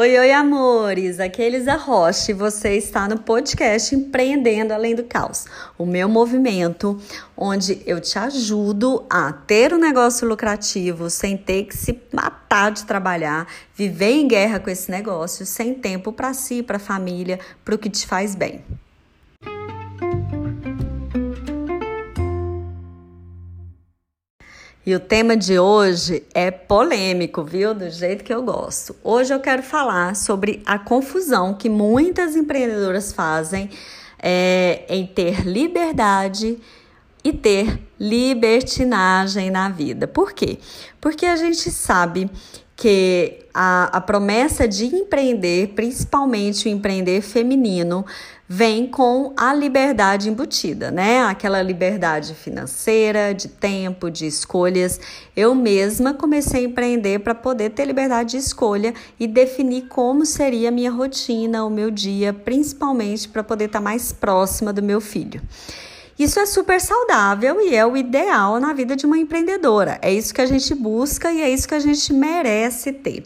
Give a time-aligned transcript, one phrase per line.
[0.00, 1.18] Oi, oi, amores!
[1.18, 6.08] Aqui é Elisa Rocha e você está no podcast Empreendendo Além do Caos, o meu
[6.08, 6.96] movimento
[7.36, 12.84] onde eu te ajudo a ter um negócio lucrativo sem ter que se matar de
[12.84, 17.74] trabalhar, viver em guerra com esse negócio, sem tempo para si, para a família, para
[17.74, 18.62] o que te faz bem.
[24.88, 27.74] E o tema de hoje é polêmico, viu?
[27.74, 28.96] Do jeito que eu gosto.
[29.04, 33.68] Hoje eu quero falar sobre a confusão que muitas empreendedoras fazem
[34.18, 36.58] é, em ter liberdade
[37.22, 40.08] e ter libertinagem na vida.
[40.08, 40.58] Por quê?
[40.98, 42.30] Porque a gente sabe
[42.78, 48.06] que a, a promessa de empreender, principalmente o empreender feminino,
[48.48, 51.22] vem com a liberdade embutida, né?
[51.22, 55.00] Aquela liberdade financeira, de tempo, de escolhas.
[55.36, 60.68] Eu mesma comecei a empreender para poder ter liberdade de escolha e definir como seria
[60.68, 65.00] a minha rotina, o meu dia, principalmente para poder estar tá mais próxima do meu
[65.00, 65.42] filho.
[66.18, 69.98] Isso é super saudável e é o ideal na vida de uma empreendedora.
[70.02, 73.24] É isso que a gente busca e é isso que a gente merece ter.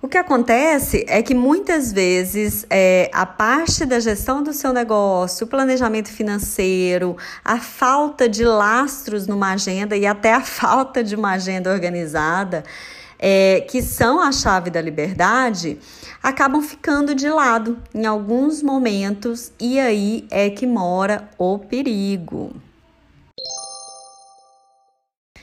[0.00, 5.44] O que acontece é que muitas vezes é, a parte da gestão do seu negócio,
[5.44, 11.32] o planejamento financeiro, a falta de lastros numa agenda e até a falta de uma
[11.32, 12.64] agenda organizada,
[13.18, 15.78] é, que são a chave da liberdade,
[16.22, 22.52] acabam ficando de lado em alguns momentos e aí é que mora o perigo.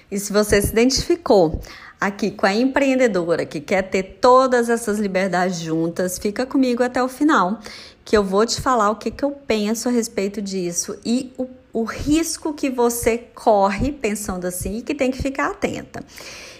[0.09, 1.59] E se você se identificou
[1.99, 7.07] aqui com a empreendedora que quer ter todas essas liberdades juntas, fica comigo até o
[7.07, 7.59] final,
[8.03, 11.47] que eu vou te falar o que, que eu penso a respeito disso e o,
[11.73, 16.03] o risco que você corre pensando assim e que tem que ficar atenta.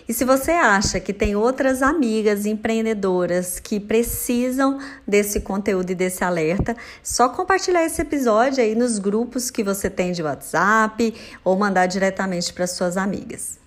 [0.08, 6.24] E se você acha que tem outras amigas empreendedoras que precisam desse conteúdo e desse
[6.24, 11.88] alerta, só compartilhar esse episódio aí nos grupos que você tem de WhatsApp ou mandar
[11.88, 13.60] diretamente para suas amigas.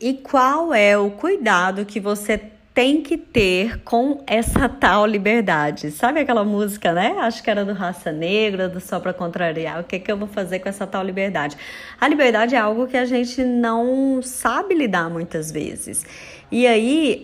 [0.00, 5.90] E qual é o cuidado que você tem que ter com essa tal liberdade?
[5.90, 7.16] Sabe aquela música, né?
[7.18, 9.80] Acho que era do Raça Negra, do Só para Contrariar.
[9.80, 11.56] O que, que eu vou fazer com essa tal liberdade?
[12.00, 16.04] A liberdade é algo que a gente não sabe lidar muitas vezes.
[16.50, 17.22] E aí,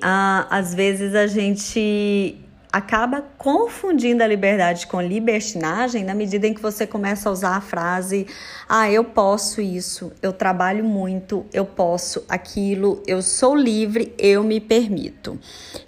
[0.50, 2.36] às vezes, a gente
[2.72, 7.60] acaba confundindo a liberdade com libertinagem na medida em que você começa a usar a
[7.60, 8.26] frase:
[8.68, 14.60] ah, eu posso isso, eu trabalho muito, eu posso aquilo, eu sou livre, eu me
[14.60, 15.38] permito.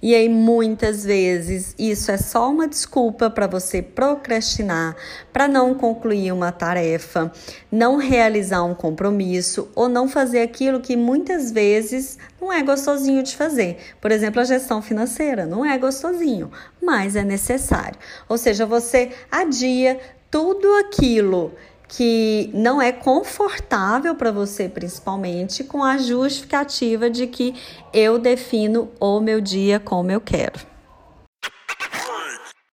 [0.03, 4.97] E aí muitas vezes isso é só uma desculpa para você procrastinar,
[5.33, 7.31] para não concluir uma tarefa,
[7.71, 13.37] não realizar um compromisso ou não fazer aquilo que muitas vezes não é gostosinho de
[13.37, 13.77] fazer.
[14.01, 16.51] Por exemplo, a gestão financeira não é gostosinho,
[16.83, 17.99] mas é necessário.
[18.29, 21.53] Ou seja, você adia tudo aquilo
[21.89, 27.55] que não é confortável para você, principalmente, com a justificativa de que
[27.93, 30.61] eu defino o meu dia como eu quero.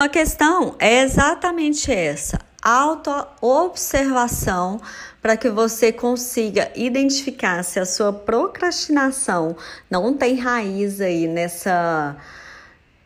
[0.01, 4.79] A questão é exatamente essa: auto-observação
[5.21, 9.57] para que você consiga identificar se a sua procrastinação
[9.89, 12.15] não tem raiz aí nessa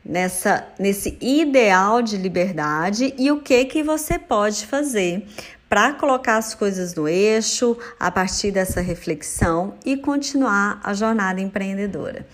[0.05, 5.25] nessa nesse ideal de liberdade e o que que você pode fazer
[5.67, 12.25] para colocar as coisas no eixo a partir dessa reflexão e continuar a jornada empreendedora.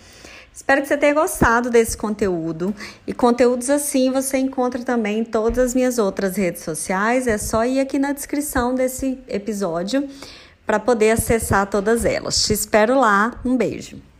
[0.54, 2.74] Espero que você tenha gostado desse conteúdo.
[3.06, 7.26] E conteúdos assim você encontra também em todas as minhas outras redes sociais.
[7.26, 10.06] É só ir aqui na descrição desse episódio
[10.66, 12.44] para poder acessar todas elas.
[12.44, 13.40] Te espero lá.
[13.44, 14.11] Um beijo.